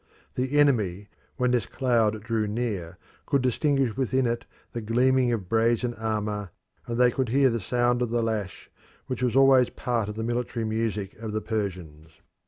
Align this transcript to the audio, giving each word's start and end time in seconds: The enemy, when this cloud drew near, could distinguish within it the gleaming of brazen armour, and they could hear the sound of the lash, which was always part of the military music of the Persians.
The 0.33 0.57
enemy, 0.57 1.09
when 1.37 1.51
this 1.51 1.67
cloud 1.67 2.23
drew 2.23 2.47
near, 2.47 2.97
could 3.27 3.43
distinguish 3.43 3.95
within 3.95 4.25
it 4.25 4.45
the 4.73 4.81
gleaming 4.81 5.31
of 5.31 5.47
brazen 5.47 5.93
armour, 5.93 6.49
and 6.87 6.97
they 6.99 7.11
could 7.11 7.29
hear 7.29 7.51
the 7.51 7.59
sound 7.59 8.01
of 8.01 8.09
the 8.09 8.23
lash, 8.23 8.71
which 9.05 9.21
was 9.21 9.35
always 9.35 9.69
part 9.69 10.09
of 10.09 10.15
the 10.15 10.23
military 10.23 10.65
music 10.65 11.13
of 11.19 11.33
the 11.33 11.41
Persians. 11.41 12.09